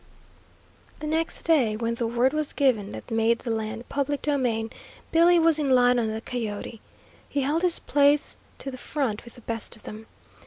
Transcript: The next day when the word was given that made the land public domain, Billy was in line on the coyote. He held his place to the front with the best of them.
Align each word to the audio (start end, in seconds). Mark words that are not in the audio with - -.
The 0.99 1.05
next 1.05 1.43
day 1.43 1.75
when 1.75 1.93
the 1.93 2.07
word 2.07 2.33
was 2.33 2.53
given 2.53 2.89
that 2.89 3.11
made 3.11 3.37
the 3.37 3.51
land 3.51 3.87
public 3.87 4.23
domain, 4.23 4.71
Billy 5.11 5.37
was 5.37 5.59
in 5.59 5.69
line 5.69 5.99
on 5.99 6.07
the 6.07 6.21
coyote. 6.21 6.81
He 7.29 7.41
held 7.41 7.61
his 7.61 7.77
place 7.77 8.35
to 8.57 8.71
the 8.71 8.79
front 8.79 9.23
with 9.23 9.35
the 9.35 9.41
best 9.41 9.75
of 9.75 9.83
them. 9.83 10.07